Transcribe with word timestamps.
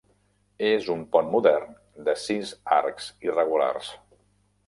És 0.69 0.87
un 0.93 1.03
pont 1.15 1.27
modern 1.33 1.75
de 2.09 2.15
sis 2.23 2.53
arcs 2.79 3.13
irregulars. 3.29 3.93